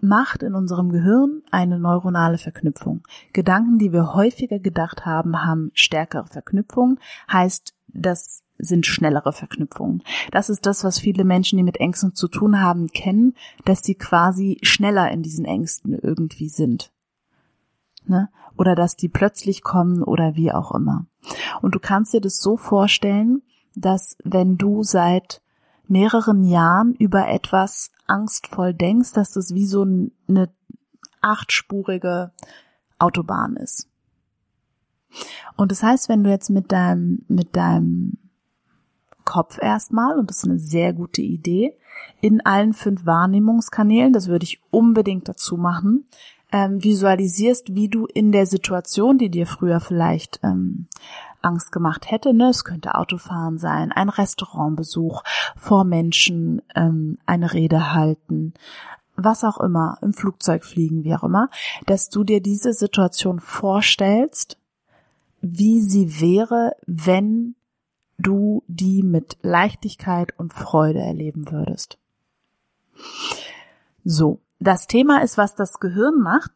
macht 0.01 0.43
in 0.43 0.55
unserem 0.55 0.91
Gehirn 0.91 1.43
eine 1.51 1.79
neuronale 1.79 2.39
Verknüpfung. 2.39 3.03
Gedanken, 3.33 3.79
die 3.79 3.93
wir 3.93 4.15
häufiger 4.15 4.59
gedacht 4.59 5.07
haben, 5.07 5.45
haben 5.45 5.71
stärkere 5.75 6.27
Verknüpfungen, 6.27 6.99
heißt, 7.31 7.75
das 7.89 8.43
sind 8.59 8.87
schnellere 8.87 9.33
Verknüpfungen. 9.33 10.03
Das 10.31 10.49
ist 10.49 10.67
das, 10.67 10.83
was 10.83 10.99
viele 10.99 11.25
Menschen, 11.25 11.57
die 11.57 11.63
mit 11.63 11.79
Ängsten 11.79 12.15
zu 12.15 12.29
tun 12.29 12.61
haben, 12.61 12.89
kennen, 12.89 13.35
dass 13.65 13.83
sie 13.83 13.95
quasi 13.95 14.59
schneller 14.63 15.11
in 15.11 15.23
diesen 15.23 15.45
Ängsten 15.45 15.93
irgendwie 15.93 16.49
sind. 16.49 16.91
Ne? 18.07 18.29
Oder 18.57 18.75
dass 18.75 18.97
die 18.97 19.09
plötzlich 19.09 19.63
kommen 19.63 20.03
oder 20.03 20.37
wie 20.37 20.53
auch 20.53 20.75
immer. 20.75 21.07
Und 21.61 21.75
du 21.75 21.81
kannst 21.81 22.15
dir 22.15 22.21
das 22.21 22.39
so 22.39 22.57
vorstellen, 22.57 23.43
dass 23.77 24.17
wenn 24.25 24.57
du 24.57 24.83
seit 24.83 25.41
mehreren 25.89 26.45
Jahren 26.45 26.95
über 26.95 27.29
etwas 27.29 27.91
angstvoll 28.07 28.75
denkst, 28.75 29.13
dass 29.13 29.33
das 29.33 29.55
wie 29.55 29.67
so 29.67 29.83
eine 29.83 30.49
achtspurige 31.21 32.33
Autobahn 32.99 33.57
ist. 33.57 33.89
Und 35.57 35.71
das 35.71 35.83
heißt, 35.83 36.09
wenn 36.09 36.25
du 36.25 36.31
jetzt 36.31 36.51
mit 36.51 36.73
deinem, 36.73 37.25
mit 37.29 37.57
deinem 37.57 38.19
Kopf 39.25 39.59
erstmal, 39.61 40.19
und 40.19 40.31
das 40.31 40.39
ist 40.39 40.45
eine 40.45 40.59
sehr 40.59 40.93
gute 40.93 41.23
Idee, 41.23 41.77
in 42.21 42.45
allen 42.45 42.75
fünf 42.75 43.07
Wahrnehmungskanälen, 43.07 44.13
das 44.13 44.29
würde 44.29 44.45
ich 44.45 44.61
unbedingt 44.71 45.29
dazu 45.29 45.57
machen, 45.57 46.07
ähm, 46.53 46.83
visualisierst, 46.83 47.75
wie 47.75 47.89
du 47.89 48.07
in 48.07 48.33
der 48.33 48.47
Situation, 48.47 49.19
die 49.19 49.31
dir 49.31 49.47
früher 49.47 49.81
vielleicht 49.81 50.41
ähm, 50.43 50.87
Angst 51.47 51.73
gemacht 51.73 52.11
hätte. 52.11 52.35
Ne? 52.35 52.51
Es 52.51 52.65
könnte 52.65 52.95
Autofahren 52.97 53.59
sein, 53.59 53.93
ein 53.93 54.09
Restaurantbesuch, 54.09 55.23
vor 55.57 55.85
Menschen 55.85 56.61
ähm, 56.75 57.19
eine 57.25 57.53
Rede 57.53 57.95
halten, 57.95 58.53
was 59.17 59.45
auch 59.45 59.59
immer, 59.59 59.99
im 60.03 60.13
Flugzeug 60.13 60.65
fliegen, 60.65 61.05
wie 61.05 61.15
auch 61.15 61.25
immer, 61.25 61.49
dass 61.87 62.11
du 62.11 62.25
dir 62.25 62.43
diese 62.43 62.73
Situation 62.73 63.41
vorstellst, 63.41 64.59
wie 65.41 65.81
sie 65.81 66.21
wäre, 66.21 66.73
wenn 66.87 67.55
du 68.19 68.63
die 68.67 69.03
mit 69.03 69.39
Leichtigkeit 69.43 70.39
und 70.39 70.53
Freude 70.53 71.01
erleben 71.01 71.51
würdest. 71.51 71.99
So, 74.05 74.41
das 74.59 74.87
Thema 74.87 75.23
ist, 75.23 75.37
was 75.37 75.55
das 75.55 75.81
Gehirn 75.81 76.21
macht. 76.21 76.53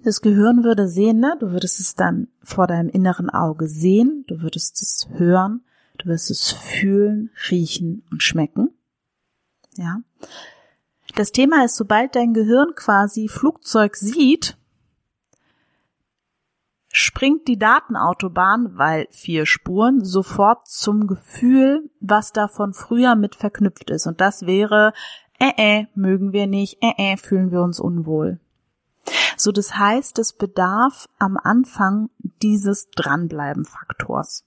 Das 0.00 0.20
Gehirn 0.20 0.64
würde 0.64 0.88
sehen, 0.88 1.20
ne? 1.20 1.36
du 1.38 1.52
würdest 1.52 1.78
es 1.78 1.94
dann 1.94 2.28
vor 2.42 2.66
deinem 2.66 2.88
inneren 2.88 3.30
Auge 3.30 3.68
sehen, 3.68 4.24
du 4.26 4.40
würdest 4.40 4.82
es 4.82 5.08
hören, 5.18 5.62
du 5.98 6.06
wirst 6.06 6.30
es 6.30 6.50
fühlen, 6.50 7.30
riechen 7.50 8.02
und 8.10 8.22
schmecken. 8.22 8.70
Ja. 9.76 10.00
Das 11.14 11.32
Thema 11.32 11.64
ist, 11.64 11.76
sobald 11.76 12.16
dein 12.16 12.32
Gehirn 12.32 12.74
quasi 12.74 13.28
Flugzeug 13.28 13.96
sieht, 13.96 14.56
springt 16.88 17.48
die 17.48 17.58
Datenautobahn, 17.58 18.76
weil 18.76 19.08
vier 19.10 19.46
Spuren, 19.46 20.04
sofort 20.04 20.68
zum 20.68 21.06
Gefühl, 21.06 21.90
was 22.00 22.32
davon 22.32 22.74
früher 22.74 23.14
mit 23.14 23.34
verknüpft 23.34 23.90
ist. 23.90 24.06
Und 24.06 24.20
das 24.20 24.46
wäre, 24.46 24.92
äh, 25.38 25.52
äh, 25.56 25.86
mögen 25.94 26.32
wir 26.32 26.46
nicht, 26.46 26.82
äh, 26.82 26.92
äh, 26.98 27.16
fühlen 27.16 27.50
wir 27.50 27.62
uns 27.62 27.80
unwohl. 27.80 28.40
So, 29.36 29.52
das 29.52 29.76
heißt, 29.76 30.18
es 30.18 30.32
bedarf 30.32 31.08
am 31.18 31.36
Anfang 31.36 32.10
dieses 32.42 32.90
Dranbleiben-Faktors. 32.90 34.44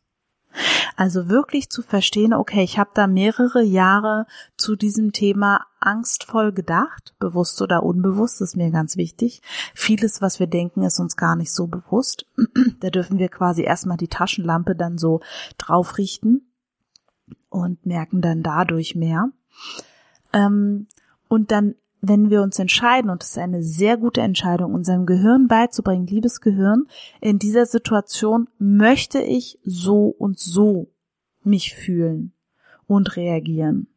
Also 0.96 1.28
wirklich 1.28 1.70
zu 1.70 1.82
verstehen, 1.82 2.34
okay, 2.34 2.64
ich 2.64 2.80
habe 2.80 2.92
da 2.94 3.08
mehrere 3.08 3.62
Jahre 3.62 4.26
zu 4.56 4.76
diesem 4.76 5.12
Thema 5.12 5.66
angstvoll 5.82 6.54
gedacht, 6.54 7.14
bewusst 7.20 7.62
oder 7.62 7.84
unbewusst, 7.84 8.42
ist 8.42 8.56
mir 8.56 8.72
ganz 8.72 8.96
wichtig. 8.96 9.42
Vieles, 9.74 10.22
was 10.22 10.40
wir 10.40 10.48
denken, 10.48 10.84
ist 10.84 11.00
uns 11.00 11.18
gar 11.18 11.36
nicht 11.36 11.52
so 11.52 11.68
bewusst. 11.68 12.26
da 12.80 12.90
dürfen 12.90 13.20
wir 13.20 13.28
quasi 13.28 13.64
erstmal 13.64 13.98
die 13.98 14.08
Taschenlampe 14.08 14.76
dann 14.76 14.98
so 14.98 15.20
drauf 15.58 15.98
richten 15.98 16.48
und 17.50 17.86
merken 17.86 18.22
dann 18.22 18.42
dadurch 18.42 18.96
mehr. 18.96 19.30
Ähm, 20.32 20.88
und 21.28 21.52
dann 21.52 21.76
wenn 22.08 22.30
wir 22.30 22.42
uns 22.42 22.60
entscheiden, 22.60 23.10
und 23.10 23.24
es 23.24 23.32
ist 23.32 23.38
eine 23.38 23.64
sehr 23.64 23.98
gute 23.98 24.22
Entscheidung, 24.22 24.74
unserem 24.74 25.06
Gehirn 25.06 25.48
beizubringen, 25.48 26.08
liebes 26.08 26.42
Gehirn, 26.42 26.88
in 27.22 27.40
dieser 27.40 27.66
Situation 27.66 28.50
möchte 28.58 29.20
ich 29.20 29.60
so 29.64 30.08
und 30.08 30.40
so 30.40 30.92
mich 31.44 31.76
fühlen 31.76 32.34
und 32.88 33.16
reagieren, 33.16 33.88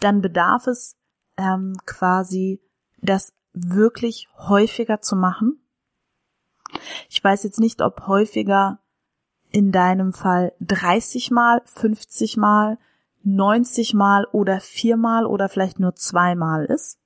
dann 0.00 0.20
bedarf 0.20 0.66
es 0.66 0.96
ähm, 1.36 1.76
quasi, 1.86 2.60
das 3.00 3.32
wirklich 3.52 4.28
häufiger 4.36 5.00
zu 5.00 5.16
machen. 5.16 5.58
Ich 7.08 7.22
weiß 7.22 7.42
jetzt 7.42 7.60
nicht, 7.60 7.82
ob 7.82 8.06
häufiger 8.06 8.78
in 9.50 9.72
deinem 9.72 10.12
Fall 10.12 10.52
30 10.60 11.30
mal, 11.30 11.62
50 11.66 12.36
mal, 12.36 12.78
90 13.24 13.94
mal 13.94 14.26
oder 14.32 14.60
viermal 14.60 15.26
oder 15.26 15.48
vielleicht 15.48 15.80
nur 15.80 15.94
zweimal 15.94 16.64
ist, 16.64 16.98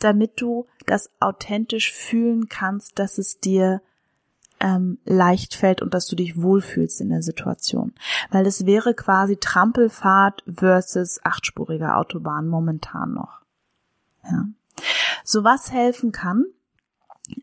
damit 0.00 0.40
du 0.40 0.66
das 0.86 1.10
authentisch 1.20 1.92
fühlen 1.92 2.48
kannst, 2.48 2.98
dass 2.98 3.18
es 3.18 3.40
dir 3.40 3.80
ähm, 4.60 4.98
leicht 5.04 5.54
fällt 5.54 5.82
und 5.82 5.92
dass 5.92 6.06
du 6.06 6.16
dich 6.16 6.40
wohlfühlst 6.40 7.00
in 7.00 7.10
der 7.10 7.22
Situation. 7.22 7.92
Weil 8.30 8.46
es 8.46 8.66
wäre 8.66 8.94
quasi 8.94 9.36
Trampelfahrt 9.36 10.42
versus 10.52 11.20
achtspurige 11.24 11.94
Autobahn 11.94 12.48
momentan 12.48 13.12
noch. 13.12 13.40
Ja. 14.24 14.46
So 15.24 15.44
was 15.44 15.72
helfen 15.72 16.12
kann, 16.12 16.46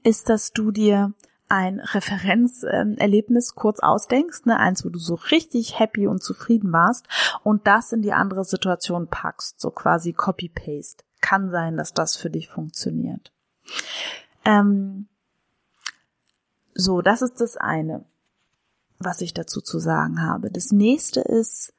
ist, 0.04 0.30
dass 0.30 0.54
du 0.54 0.72
dir 0.72 1.14
ein 1.54 1.80
Referenzerlebnis 1.80 3.54
kurz 3.54 3.80
ausdenkst, 3.80 4.48
ne, 4.48 4.58
eins, 4.58 4.84
wo 4.84 4.90
du 4.90 4.98
so 4.98 5.14
richtig 5.14 5.78
happy 5.78 6.08
und 6.08 6.24
zufrieden 6.24 6.74
warst 6.74 7.06
und 7.44 7.68
das 7.68 7.92
in 7.92 8.02
die 8.02 8.12
andere 8.12 8.44
Situation 8.44 9.08
packst, 9.08 9.62
so 9.62 9.70
quasi 9.70 10.14
Copy-Paste. 10.14 11.04
Kann 11.22 11.52
sein, 11.52 11.78
dass 11.78 11.94
das 11.94 12.16
für 12.18 12.32
dich 12.32 12.50
funktioniert. 12.50 13.32
Ähm, 14.44 15.08
so, 16.74 17.04
das 17.04 17.22
ist 17.22 17.40
das 17.40 17.56
eine, 17.56 18.04
was 18.98 19.22
ich 19.22 19.36
dazu 19.36 19.62
zu 19.62 19.78
sagen 19.78 20.24
habe. 20.24 20.50
Das 20.50 20.72
nächste 20.72 21.22
ist, 21.22 21.72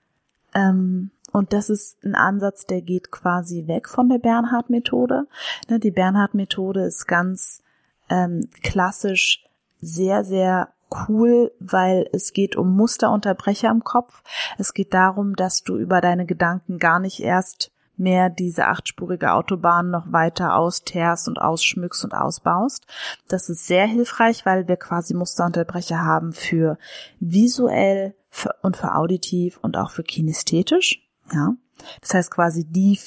ähm, 0.54 1.10
und 1.32 1.52
das 1.52 1.68
ist 1.68 2.04
ein 2.04 2.14
Ansatz, 2.14 2.64
der 2.64 2.80
geht 2.80 3.10
quasi 3.10 3.66
weg 3.66 3.88
von 3.88 4.08
der 4.08 4.18
Bernhard-Methode. 4.18 5.26
Ne, 5.68 5.80
die 5.80 5.90
Bernhard-Methode 5.90 6.84
ist 6.84 7.08
ganz 7.08 7.60
ähm, 8.08 8.48
klassisch 8.62 9.44
sehr, 9.84 10.24
sehr 10.24 10.68
cool, 11.08 11.52
weil 11.60 12.08
es 12.12 12.32
geht 12.32 12.56
um 12.56 12.74
Musterunterbrecher 12.76 13.70
im 13.70 13.82
Kopf. 13.82 14.22
Es 14.58 14.74
geht 14.74 14.94
darum, 14.94 15.34
dass 15.36 15.62
du 15.62 15.76
über 15.76 16.00
deine 16.00 16.26
Gedanken 16.26 16.78
gar 16.78 17.00
nicht 17.00 17.20
erst 17.20 17.72
mehr 17.96 18.28
diese 18.28 18.66
achtspurige 18.66 19.32
Autobahn 19.32 19.90
noch 19.90 20.10
weiter 20.12 20.56
austeerst 20.56 21.28
und 21.28 21.40
ausschmückst 21.40 22.04
und 22.04 22.12
ausbaust. 22.12 22.86
Das 23.28 23.48
ist 23.48 23.66
sehr 23.66 23.86
hilfreich, 23.86 24.44
weil 24.44 24.66
wir 24.66 24.76
quasi 24.76 25.14
Musterunterbrecher 25.14 26.00
haben 26.00 26.32
für 26.32 26.78
visuell 27.20 28.14
und 28.62 28.76
für 28.76 28.96
auditiv 28.96 29.58
und 29.62 29.76
auch 29.76 29.90
für 29.90 30.02
kinästhetisch. 30.02 31.08
Ja, 31.32 31.54
das 32.00 32.14
heißt 32.14 32.30
quasi 32.30 32.64
die 32.64 32.98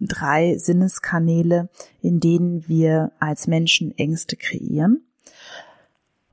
drei 0.00 0.56
Sinneskanäle, 0.58 1.68
in 2.00 2.18
denen 2.18 2.66
wir 2.66 3.12
als 3.20 3.46
Menschen 3.46 3.96
Ängste 3.96 4.36
kreieren. 4.36 5.06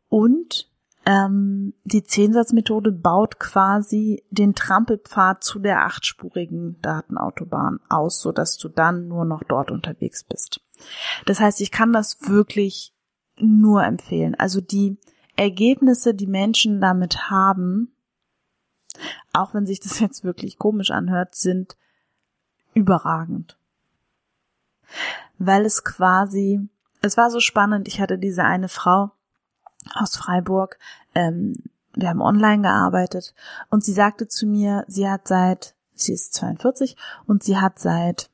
Und 0.09 0.69
ähm, 1.05 1.73
die 1.83 2.03
Zehnsatzmethode 2.03 2.91
baut 2.91 3.39
quasi 3.39 4.23
den 4.29 4.53
Trampelpfad 4.53 5.43
zu 5.43 5.59
der 5.59 5.85
achtspurigen 5.85 6.79
Datenautobahn 6.81 7.79
aus, 7.89 8.21
so 8.21 8.31
dass 8.31 8.57
du 8.57 8.69
dann 8.69 9.07
nur 9.07 9.25
noch 9.25 9.43
dort 9.43 9.71
unterwegs 9.71 10.23
bist. 10.23 10.61
Das 11.25 11.39
heißt, 11.39 11.61
ich 11.61 11.71
kann 11.71 11.93
das 11.93 12.17
wirklich 12.27 12.93
nur 13.37 13.83
empfehlen. 13.83 14.35
Also 14.35 14.61
die 14.61 14.97
Ergebnisse, 15.35 16.13
die 16.13 16.27
Menschen 16.27 16.81
damit 16.81 17.29
haben, 17.29 17.95
auch 19.33 19.53
wenn 19.53 19.65
sich 19.65 19.79
das 19.79 19.99
jetzt 20.01 20.23
wirklich 20.23 20.57
komisch 20.57 20.91
anhört, 20.91 21.35
sind 21.35 21.77
überragend. 22.73 23.57
Weil 25.37 25.65
es 25.65 25.83
quasi, 25.83 26.67
es 27.01 27.15
war 27.15 27.31
so 27.31 27.39
spannend, 27.39 27.87
ich 27.87 28.01
hatte 28.01 28.17
diese 28.17 28.43
eine 28.43 28.67
Frau, 28.67 29.11
aus 29.93 30.15
Freiburg. 30.15 30.77
Ähm, 31.15 31.55
wir 31.93 32.09
haben 32.09 32.21
online 32.21 32.61
gearbeitet 32.61 33.33
und 33.69 33.83
sie 33.83 33.93
sagte 33.93 34.27
zu 34.27 34.45
mir, 34.45 34.85
sie 34.87 35.09
hat 35.09 35.27
seit, 35.27 35.75
sie 35.93 36.13
ist 36.13 36.33
42 36.33 36.95
und 37.25 37.43
sie 37.43 37.57
hat 37.57 37.79
seit 37.79 38.29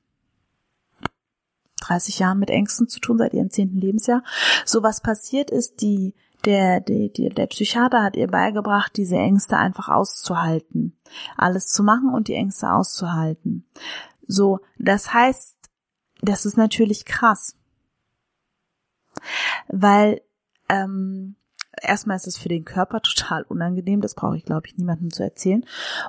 30 1.81 2.19
Jahren 2.19 2.39
mit 2.39 2.49
Ängsten 2.49 2.87
zu 2.87 2.99
tun, 2.99 3.17
seit 3.17 3.33
ihrem 3.33 3.49
zehnten 3.49 3.77
Lebensjahr. 3.77 4.23
So 4.65 4.83
was 4.83 5.01
passiert 5.01 5.51
ist, 5.51 5.81
die, 5.81 6.13
der, 6.45 6.79
der, 6.79 7.09
der, 7.09 7.29
der 7.29 7.47
Psychiater 7.47 8.03
hat 8.03 8.15
ihr 8.15 8.27
beigebracht, 8.27 8.95
diese 8.97 9.15
Ängste 9.15 9.57
einfach 9.57 9.89
auszuhalten. 9.89 10.97
Alles 11.37 11.67
zu 11.67 11.83
machen 11.83 12.09
und 12.13 12.27
die 12.27 12.35
Ängste 12.35 12.71
auszuhalten. 12.71 13.65
So, 14.27 14.59
das 14.77 15.13
heißt, 15.13 15.55
das 16.21 16.45
ist 16.45 16.57
natürlich 16.57 17.05
krass. 17.05 17.55
Weil 19.67 20.21
ähm, 20.69 21.35
erstmal 21.81 22.17
ist 22.17 22.27
es 22.27 22.37
für 22.37 22.49
den 22.49 22.65
Körper 22.65 23.01
total 23.01 23.43
unangenehm, 23.43 24.01
das 24.01 24.15
brauche 24.15 24.37
ich, 24.37 24.45
glaube 24.45 24.67
ich, 24.67 24.77
niemandem 24.77 25.11
zu 25.11 25.23
erzählen. 25.23 25.65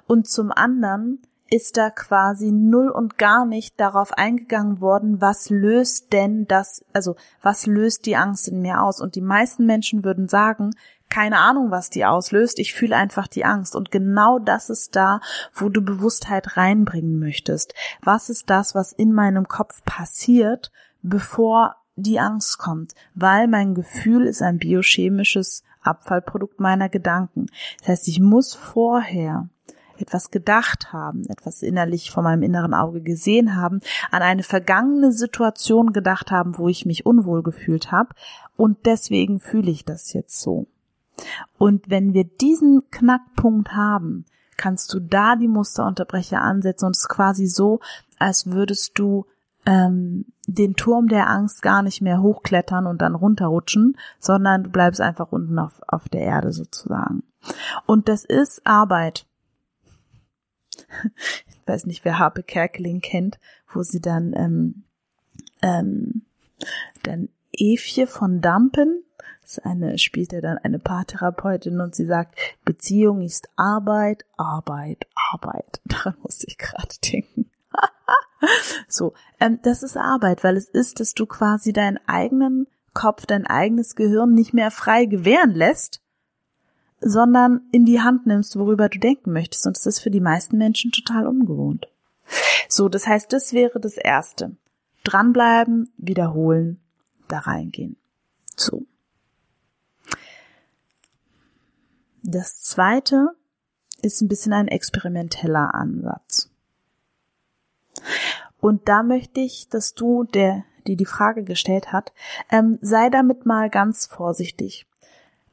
Und 0.07 0.29
zum 0.29 0.53
anderen 0.53 1.21
ist 1.49 1.77
da 1.77 1.91
quasi 1.91 2.51
null 2.51 2.89
und 2.89 3.19
gar 3.19 3.47
nicht 3.47 3.79
darauf 3.79 4.13
eingegangen 4.13 4.81
worden, 4.81 5.21
was 5.21 5.49
löst 5.49 6.13
denn 6.13 6.47
das, 6.47 6.85
also 6.93 7.15
was 7.41 7.67
löst 7.67 8.07
die 8.07 8.17
Angst 8.17 8.49
in 8.49 8.61
mir 8.61 8.83
aus? 8.83 9.01
Und 9.01 9.15
die 9.15 9.21
meisten 9.21 9.65
Menschen 9.65 10.05
würden 10.05 10.29
sagen, 10.29 10.73
keine 11.09 11.39
Ahnung, 11.39 11.71
was 11.71 11.89
die 11.89 12.05
auslöst, 12.05 12.59
ich 12.59 12.75
fühle 12.75 12.97
einfach 12.97 13.29
die 13.29 13.45
Angst. 13.45 13.77
Und 13.77 13.93
genau 13.93 14.41
das 14.41 14.71
ist 14.71 14.97
da, 14.97 15.21
wo 15.55 15.69
du 15.69 15.81
Bewusstheit 15.81 16.57
reinbringen 16.57 17.21
möchtest. 17.21 17.75
Was 18.03 18.29
ist 18.29 18.51
das, 18.51 18.75
was 18.75 18.93
in 18.93 19.13
meinem 19.13 19.47
Kopf 19.47 19.85
passiert, 19.85 20.73
bevor 21.03 21.77
die 21.97 22.21
Angst 22.21 22.59
kommt, 22.59 22.95
weil 23.15 23.49
mein 23.49 23.75
Gefühl 23.75 24.27
ist 24.27 24.43
ein 24.43 24.59
biochemisches 24.59 25.65
Abfallprodukt 25.83 26.61
meiner 26.61 26.89
Gedanken. 26.89 27.47
Das 27.81 27.89
heißt, 27.89 28.09
ich 28.09 28.21
muss 28.21 28.55
vorher 28.55 29.49
etwas 29.99 30.31
gedacht 30.31 30.93
haben, 30.93 31.25
etwas 31.29 31.63
innerlich 31.63 32.11
vor 32.11 32.23
meinem 32.23 32.43
inneren 32.43 32.75
Auge 32.75 33.01
gesehen 33.01 33.57
haben, 33.57 33.81
an 34.11 34.23
eine 34.23 34.43
vergangene 34.43 35.11
Situation 35.11 35.95
gedacht 35.95 36.31
haben, 36.31 36.59
wo 36.59 36.69
ich 36.69 36.85
mich 36.85 37.07
unwohl 37.07 37.43
gefühlt 37.43 37.93
habe 37.93 38.11
und 38.57 38.85
deswegen 38.85 39.41
fühle 39.41 39.71
ich 39.71 39.85
das 39.85 40.13
jetzt 40.13 40.41
so. 40.41 40.67
Und 41.57 41.89
wenn 41.89 42.13
wir 42.13 42.25
diesen 42.25 42.83
Knackpunkt 42.91 43.73
haben, 43.73 44.27
kannst 44.59 44.93
du 44.93 45.01
da 45.01 45.37
die 45.37 45.49
Musterunterbrecher 45.49 46.41
ansetzen 46.41 46.87
und 46.87 46.97
es 46.97 47.01
ist 47.01 47.09
quasi 47.09 47.47
so, 47.47 47.81
als 48.19 48.47
würdest 48.47 48.99
du 48.99 49.27
ähm, 49.67 50.27
den 50.47 50.75
Turm 50.75 51.09
der 51.09 51.29
Angst 51.29 51.61
gar 51.61 51.83
nicht 51.83 52.01
mehr 52.01 52.23
hochklettern 52.23 52.87
und 52.87 53.03
dann 53.03 53.15
runterrutschen, 53.15 53.97
sondern 54.19 54.65
du 54.65 54.71
bleibst 54.71 55.01
einfach 55.01 55.33
unten 55.33 55.59
auf, 55.59 55.81
auf 55.89 56.09
der 56.09 56.23
Erde 56.23 56.53
sozusagen. 56.53 57.25
Und 57.85 58.09
das 58.09 58.25
ist 58.25 58.65
Arbeit. 58.65 59.27
Ich 61.49 61.67
weiß 61.67 61.87
nicht, 61.87 62.05
wer 62.05 62.19
Harpe 62.19 62.43
Kerkeling 62.43 63.01
kennt, 63.01 63.39
wo 63.73 63.83
sie 63.83 64.01
dann 64.01 64.33
ähm, 64.35 64.85
ähm, 65.63 66.23
dann 67.03 67.29
Evje 67.53 68.07
von 68.07 68.41
Dampen, 68.41 69.03
das 69.43 69.59
ist 69.59 69.67
eine, 69.67 69.99
spielt 69.99 70.33
er 70.33 70.43
dann 70.43 70.59
eine 70.59 70.79
Paartherapeutin 70.79 71.81
und 71.81 71.95
sie 71.95 72.07
sagt, 72.07 72.39
Beziehung 72.65 73.23
ist 73.23 73.49
Arbeit, 73.57 74.25
Arbeit, 74.37 75.07
Arbeit. 75.15 75.81
Daran 75.85 76.17
musste 76.23 76.47
ich 76.49 76.59
gerade 76.59 76.95
denken. 77.13 77.51
So, 78.89 79.15
ähm, 79.41 79.59
das 79.63 79.83
ist 79.83 79.97
Arbeit, 79.97 80.45
weil 80.45 80.57
es 80.57 80.69
ist, 80.69 81.01
dass 81.01 81.15
du 81.15 81.27
quasi 81.27 81.73
deinen 81.73 81.99
eigenen 82.07 82.67
Kopf, 82.95 83.27
dein 83.27 83.47
eigenes 83.47 83.95
Gehirn 83.97 84.35
nicht 84.35 84.55
mehr 84.55 84.71
frei 84.71 85.05
gewähren 85.05 85.55
lässt, 85.55 86.01
sondern 87.01 87.63
in 87.73 87.85
die 87.85 88.01
Hand 88.01 88.27
nimmst, 88.27 88.59
worüber 88.59 88.89
du 88.89 88.99
denken 88.99 89.33
möchtest. 89.33 89.67
Und 89.67 89.77
das 89.77 89.87
ist 89.87 90.01
für 90.01 90.11
die 90.11 90.21
meisten 90.21 90.57
Menschen 90.57 90.93
total 90.93 91.27
ungewohnt. 91.27 91.87
So, 92.69 92.89
das 92.89 93.07
heißt, 93.07 93.33
das 93.33 93.53
wäre 93.53 93.81
das 93.81 93.97
Erste. 93.97 94.57
Dranbleiben, 95.05 95.93
wiederholen, 95.99 96.81
da 97.29 97.39
reingehen. 97.41 97.97
So. 98.57 98.87
Das 102.23 102.61
Zweite 102.61 103.29
ist 104.03 104.21
ein 104.21 104.29
bisschen 104.29 104.53
ein 104.53 104.69
experimenteller 104.69 105.75
Ansatz. 105.75 106.51
Und 108.67 108.89
da 108.89 109.05
möchte 109.05 109.39
ich, 109.39 109.69
dass 109.69 109.95
du, 109.95 110.25
der, 110.25 110.65
die 110.89 110.97
die 110.97 111.05
Frage 111.05 111.45
gestellt 111.45 111.93
hat, 111.93 112.13
ähm, 112.51 112.81
sei 112.83 113.11
damit 113.11 113.47
mal 113.47 113.71
ganz 113.71 114.07
vorsichtig. 114.07 114.89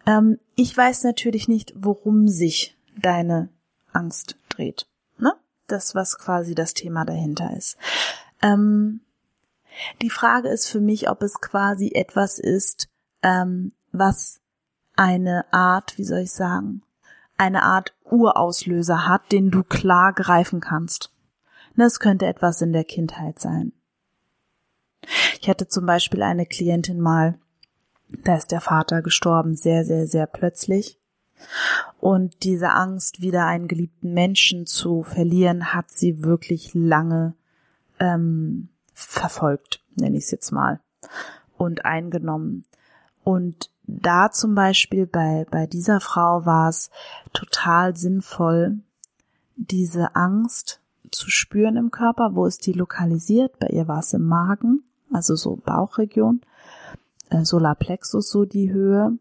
Ähm, 0.07 0.39
ich 0.55 0.75
weiß 0.75 1.03
natürlich 1.03 1.47
nicht, 1.47 1.75
worum 1.75 2.27
sich 2.27 2.75
deine 2.99 3.49
Angst 3.91 4.35
dreht. 4.49 4.87
Ne? 5.19 5.31
Das, 5.67 5.93
was 5.93 6.17
quasi 6.17 6.55
das 6.55 6.73
Thema 6.73 7.05
dahinter 7.05 7.55
ist. 7.55 7.77
Ähm, 8.41 9.01
die 10.01 10.09
Frage 10.09 10.47
ist 10.47 10.67
für 10.67 10.81
mich, 10.81 11.07
ob 11.07 11.21
es 11.21 11.39
quasi 11.39 11.91
etwas 11.93 12.39
ist, 12.39 12.89
ähm, 13.21 13.73
was 13.91 14.39
eine 14.95 15.45
Art, 15.53 15.99
wie 15.99 16.03
soll 16.03 16.21
ich 16.21 16.31
sagen, 16.31 16.81
eine 17.37 17.61
Art 17.61 17.93
Urauslöser 18.09 19.07
hat, 19.07 19.31
den 19.31 19.51
du 19.51 19.61
klar 19.61 20.13
greifen 20.13 20.61
kannst. 20.61 21.13
Das 21.75 21.99
könnte 21.99 22.25
etwas 22.25 22.61
in 22.61 22.73
der 22.73 22.83
Kindheit 22.83 23.39
sein. 23.39 23.73
Ich 25.41 25.49
hatte 25.49 25.67
zum 25.67 25.85
Beispiel 25.85 26.21
eine 26.21 26.45
Klientin 26.45 26.99
mal, 26.99 27.37
da 28.23 28.37
ist 28.37 28.51
der 28.51 28.61
Vater 28.61 29.01
gestorben, 29.01 29.55
sehr, 29.55 29.85
sehr, 29.85 30.07
sehr 30.07 30.27
plötzlich. 30.27 30.99
Und 31.99 32.43
diese 32.43 32.69
Angst, 32.71 33.21
wieder 33.21 33.45
einen 33.45 33.67
geliebten 33.67 34.13
Menschen 34.13 34.65
zu 34.65 35.03
verlieren, 35.03 35.73
hat 35.73 35.89
sie 35.89 36.23
wirklich 36.23 36.73
lange 36.73 37.33
ähm, 37.99 38.69
verfolgt, 38.93 39.81
nenne 39.95 40.17
ich 40.17 40.25
es 40.25 40.31
jetzt 40.31 40.51
mal, 40.51 40.79
und 41.57 41.85
eingenommen. 41.85 42.65
Und 43.23 43.71
da 43.85 44.31
zum 44.31 44.55
Beispiel 44.55 45.05
bei, 45.05 45.45
bei 45.49 45.67
dieser 45.67 45.99
Frau 45.99 46.45
war 46.45 46.69
es 46.69 46.89
total 47.33 47.95
sinnvoll, 47.95 48.79
diese 49.55 50.15
Angst 50.15 50.82
zu 51.13 51.29
spüren 51.29 51.77
im 51.77 51.91
Körper. 51.91 52.35
Wo 52.35 52.45
ist 52.45 52.65
die 52.65 52.73
lokalisiert? 52.73 53.57
Bei 53.59 53.67
ihr 53.67 53.87
war 53.87 53.99
es 53.99 54.13
im 54.13 54.25
Magen, 54.25 54.83
also 55.11 55.35
so 55.35 55.55
Bauchregion, 55.57 56.41
äh, 57.29 57.43
Solarplexus 57.43 58.29
so 58.29 58.45
die 58.45 58.71
Höhe 58.71 59.17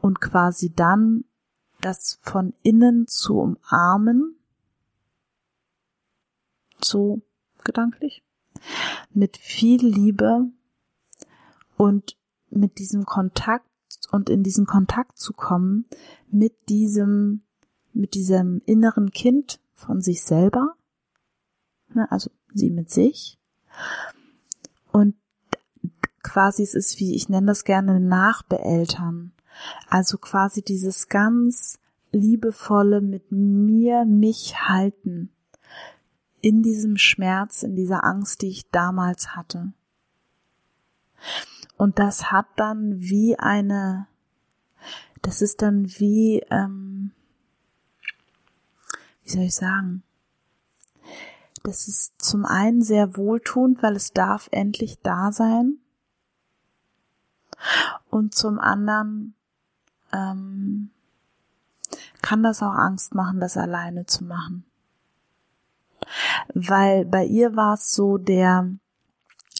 und 0.00 0.20
quasi 0.20 0.72
dann 0.74 1.24
das 1.80 2.18
von 2.20 2.52
innen 2.62 3.06
zu 3.06 3.38
umarmen, 3.38 4.36
so 6.82 7.22
gedanklich, 7.64 8.22
mit 9.12 9.36
viel 9.36 9.84
Liebe 9.86 10.50
und 11.76 12.16
mit 12.50 12.78
diesem 12.78 13.04
Kontakt 13.04 13.66
und 14.10 14.28
in 14.28 14.42
diesen 14.42 14.66
Kontakt 14.66 15.18
zu 15.18 15.32
kommen 15.32 15.86
mit 16.30 16.68
diesem, 16.68 17.42
mit 17.92 18.14
diesem 18.14 18.60
inneren 18.66 19.10
Kind 19.10 19.60
von 19.74 20.00
sich 20.00 20.22
selber, 20.22 20.74
ne, 21.94 22.10
also 22.10 22.30
sie 22.54 22.70
mit 22.70 22.90
sich. 22.90 23.38
Und 24.92 25.14
quasi 26.22 26.62
es 26.62 26.74
ist 26.74 26.98
wie, 27.00 27.14
ich 27.14 27.28
nenne 27.28 27.48
das 27.48 27.64
gerne 27.64 28.00
Nachbeeltern. 28.00 29.32
Also 29.88 30.18
quasi 30.18 30.62
dieses 30.62 31.08
ganz 31.08 31.78
liebevolle 32.12 33.00
mit 33.00 33.30
mir, 33.30 34.04
mich 34.04 34.68
halten. 34.68 35.30
In 36.40 36.62
diesem 36.62 36.96
Schmerz, 36.96 37.62
in 37.62 37.76
dieser 37.76 38.04
Angst, 38.04 38.42
die 38.42 38.48
ich 38.48 38.70
damals 38.70 39.36
hatte. 39.36 39.72
Und 41.76 41.98
das 41.98 42.30
hat 42.30 42.46
dann 42.56 43.00
wie 43.00 43.38
eine, 43.38 44.06
das 45.22 45.42
ist 45.42 45.62
dann 45.62 45.86
wie, 45.98 46.42
ähm, 46.50 47.12
wie 49.22 49.30
soll 49.30 49.42
ich 49.42 49.54
sagen? 49.54 50.02
Das 51.62 51.88
ist 51.88 52.14
zum 52.22 52.44
einen 52.44 52.82
sehr 52.82 53.16
wohltuend, 53.16 53.82
weil 53.82 53.96
es 53.96 54.12
darf 54.12 54.48
endlich 54.50 55.00
da 55.02 55.30
sein. 55.32 55.76
Und 58.08 58.34
zum 58.34 58.58
anderen 58.58 59.34
ähm, 60.12 60.90
kann 62.22 62.42
das 62.42 62.62
auch 62.62 62.74
Angst 62.74 63.14
machen, 63.14 63.40
das 63.40 63.56
alleine 63.56 64.06
zu 64.06 64.24
machen. 64.24 64.64
Weil 66.54 67.04
bei 67.04 67.24
ihr 67.24 67.56
war 67.56 67.74
es 67.74 67.92
so, 67.92 68.18
der, 68.18 68.70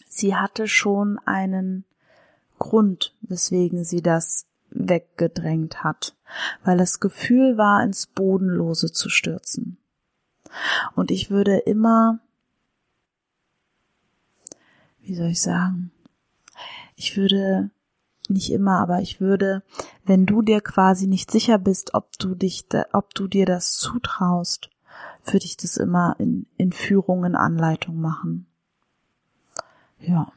sie 0.07 0.35
hatte 0.35 0.67
schon 0.67 1.19
einen 1.25 1.85
Grund, 2.57 3.15
weswegen 3.21 3.83
sie 3.83 4.01
das 4.01 4.47
weggedrängt 4.69 5.83
hat, 5.83 6.15
weil 6.63 6.77
das 6.77 6.99
Gefühl 6.99 7.57
war, 7.57 7.83
ins 7.83 8.07
Bodenlose 8.07 8.91
zu 8.91 9.09
stürzen. 9.09 9.77
Und 10.95 11.11
ich 11.11 11.29
würde 11.29 11.57
immer, 11.57 12.19
wie 15.01 15.15
soll 15.15 15.27
ich 15.27 15.41
sagen, 15.41 15.91
ich 16.95 17.17
würde 17.17 17.69
nicht 18.29 18.51
immer, 18.51 18.79
aber 18.79 19.01
ich 19.01 19.19
würde, 19.19 19.63
wenn 20.05 20.25
du 20.25 20.41
dir 20.41 20.61
quasi 20.61 21.07
nicht 21.07 21.31
sicher 21.31 21.57
bist, 21.57 21.93
ob 21.93 22.17
du 22.17 22.35
dich, 22.35 22.65
ob 22.93 23.13
du 23.13 23.27
dir 23.27 23.45
das 23.45 23.73
zutraust, 23.73 24.69
würde 25.25 25.45
ich 25.45 25.57
das 25.57 25.77
immer 25.77 26.15
in, 26.19 26.45
in 26.57 26.71
Führung, 26.71 27.25
in 27.25 27.35
Anleitung 27.35 27.99
machen. 27.99 28.47
Ja. 29.99 30.31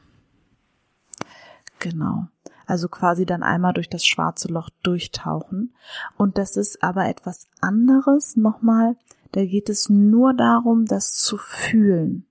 Genau. 1.79 2.27
Also 2.65 2.87
quasi 2.87 3.25
dann 3.25 3.43
einmal 3.43 3.73
durch 3.73 3.89
das 3.89 4.05
schwarze 4.05 4.47
Loch 4.47 4.69
durchtauchen. 4.81 5.73
Und 6.17 6.37
das 6.37 6.57
ist 6.57 6.83
aber 6.83 7.07
etwas 7.07 7.47
anderes 7.61 8.35
nochmal. 8.35 8.95
Da 9.35 9.43
geht 9.45 9.67
es 9.67 9.89
nur 9.89 10.33
darum, 10.33 10.85
das 10.85 11.11
zu 11.11 11.37
fühlen. 11.37 12.25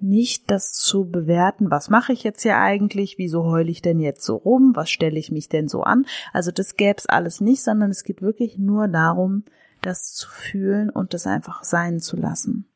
Nicht 0.00 0.50
das 0.50 0.72
zu 0.72 1.10
bewerten, 1.10 1.70
was 1.70 1.90
mache 1.90 2.14
ich 2.14 2.22
jetzt 2.22 2.42
hier 2.42 2.56
eigentlich, 2.56 3.18
wieso 3.18 3.44
heule 3.44 3.70
ich 3.70 3.82
denn 3.82 3.98
jetzt 4.00 4.24
so 4.24 4.36
rum, 4.36 4.74
was 4.74 4.88
stelle 4.88 5.18
ich 5.18 5.30
mich 5.30 5.50
denn 5.50 5.68
so 5.68 5.82
an. 5.82 6.06
Also 6.32 6.50
das 6.50 6.76
gäbe 6.76 6.96
es 6.96 7.04
alles 7.04 7.42
nicht, 7.42 7.62
sondern 7.62 7.90
es 7.90 8.04
geht 8.04 8.22
wirklich 8.22 8.56
nur 8.56 8.88
darum, 8.88 9.44
das 9.82 10.14
zu 10.14 10.30
fühlen 10.30 10.88
und 10.88 11.12
das 11.12 11.26
einfach 11.26 11.62
sein 11.62 12.00
zu 12.00 12.16
lassen. 12.16 12.66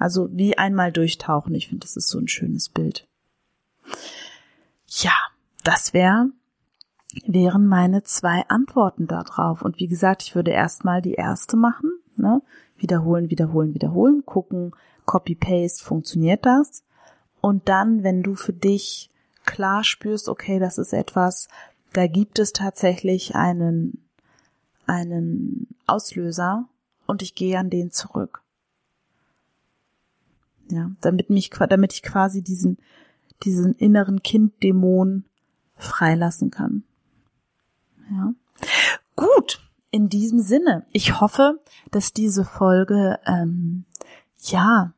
Also 0.00 0.28
wie 0.32 0.58
einmal 0.58 0.90
durchtauchen. 0.90 1.54
Ich 1.54 1.68
finde, 1.68 1.86
das 1.86 1.96
ist 1.96 2.08
so 2.08 2.18
ein 2.18 2.26
schönes 2.26 2.70
Bild. 2.70 3.06
Ja, 4.88 5.14
das 5.62 5.94
wäre 5.94 6.30
wären 7.26 7.66
meine 7.66 8.02
zwei 8.02 8.44
Antworten 8.48 9.06
darauf. 9.06 9.62
Und 9.62 9.78
wie 9.78 9.86
gesagt, 9.86 10.22
ich 10.22 10.34
würde 10.34 10.50
erstmal 10.50 11.02
die 11.02 11.14
erste 11.14 11.56
machen, 11.56 11.92
ne? 12.16 12.42
Wiederholen, 12.76 13.30
wiederholen, 13.30 13.74
wiederholen, 13.74 14.24
gucken, 14.26 14.72
Copy-Paste, 15.06 15.84
funktioniert 15.84 16.44
das? 16.44 16.82
Und 17.40 17.68
dann, 17.68 18.02
wenn 18.02 18.22
du 18.22 18.34
für 18.34 18.52
dich 18.52 19.10
klar 19.44 19.84
spürst, 19.84 20.28
okay, 20.28 20.58
das 20.58 20.78
ist 20.78 20.92
etwas, 20.92 21.48
da 21.92 22.06
gibt 22.06 22.38
es 22.38 22.52
tatsächlich 22.52 23.34
einen, 23.34 24.04
einen 24.86 25.68
Auslöser 25.86 26.68
und 27.06 27.22
ich 27.22 27.34
gehe 27.34 27.58
an 27.58 27.70
den 27.70 27.90
zurück. 27.90 28.42
Ja, 30.70 30.90
damit 31.00 31.28
mich, 31.30 31.50
damit 31.50 31.92
ich 31.92 32.02
quasi 32.02 32.42
diesen, 32.42 32.78
diesen 33.44 33.74
inneren 33.74 34.22
Kinddämon 34.22 35.24
freilassen 35.76 36.50
kann. 36.50 36.84
Ja. 38.10 38.34
Gut, 39.16 39.63
in 39.94 40.08
diesem 40.08 40.40
Sinne. 40.40 40.84
Ich 40.90 41.20
hoffe, 41.20 41.60
dass 41.92 42.12
diese 42.12 42.44
Folge 42.44 43.20
ähm, 43.26 43.84
ja 44.40 44.92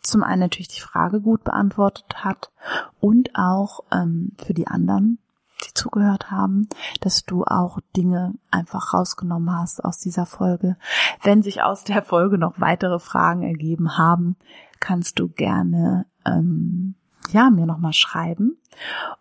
zum 0.00 0.22
einen 0.22 0.40
natürlich 0.40 0.68
die 0.68 0.80
Frage 0.80 1.20
gut 1.20 1.44
beantwortet 1.44 2.24
hat 2.24 2.50
und 2.98 3.36
auch 3.36 3.80
ähm, 3.92 4.32
für 4.42 4.54
die 4.54 4.66
anderen, 4.66 5.18
die 5.66 5.74
zugehört 5.74 6.30
haben, 6.30 6.66
dass 7.02 7.26
du 7.26 7.44
auch 7.44 7.80
Dinge 7.94 8.32
einfach 8.50 8.94
rausgenommen 8.94 9.54
hast 9.54 9.84
aus 9.84 9.98
dieser 9.98 10.24
Folge. 10.24 10.78
Wenn 11.22 11.42
sich 11.42 11.60
aus 11.60 11.84
der 11.84 12.00
Folge 12.00 12.38
noch 12.38 12.58
weitere 12.58 13.00
Fragen 13.00 13.42
ergeben 13.42 13.98
haben, 13.98 14.36
kannst 14.80 15.18
du 15.18 15.28
gerne 15.28 16.06
ähm, 16.24 16.94
ja, 17.32 17.50
mir 17.50 17.66
nochmal 17.66 17.92
schreiben. 17.92 18.56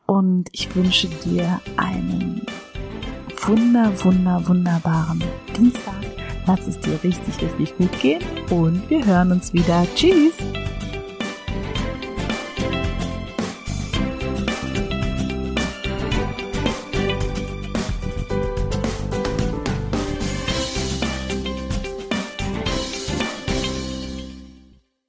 Und 0.05 0.47
ich 0.53 0.73
wünsche 0.73 1.09
dir 1.09 1.59
einen 1.75 2.45
wunder, 3.47 3.91
wunder, 4.03 4.41
wunderbaren 4.47 5.23
Dienstag. 5.57 5.93
Lass 6.47 6.67
es 6.67 6.79
dir 6.79 6.99
richtig, 7.03 7.41
richtig 7.41 7.77
gut 7.77 7.99
gehen 7.99 8.21
und 8.49 8.89
wir 8.89 9.05
hören 9.05 9.31
uns 9.31 9.53
wieder. 9.53 9.85
Tschüss! 9.95 10.33